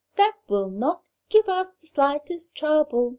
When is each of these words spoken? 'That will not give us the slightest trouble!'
'That 0.15 0.33
will 0.47 0.67
not 0.71 1.03
give 1.29 1.47
us 1.47 1.75
the 1.75 1.85
slightest 1.85 2.55
trouble!' 2.55 3.09